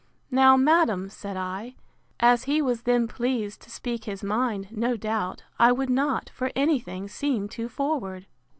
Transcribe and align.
Now, 0.31 0.57
madam, 0.57 1.09
said 1.11 1.37
I, 1.37 1.75
as 2.19 2.45
he 2.45 2.59
was 2.59 2.81
then 2.81 3.07
pleased 3.07 3.61
to 3.61 3.69
speak 3.69 4.05
his 4.05 4.23
mind, 4.23 4.69
no 4.75 4.97
doubt, 4.97 5.43
I 5.59 5.71
would 5.71 5.91
not, 5.91 6.27
for 6.33 6.49
any 6.55 6.79
thing, 6.79 7.07
seem 7.07 7.47
too 7.47 7.69
forward. 7.69 8.25